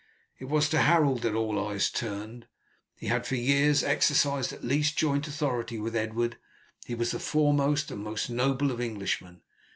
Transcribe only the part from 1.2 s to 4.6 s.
that all eyes turned. He had for years exercised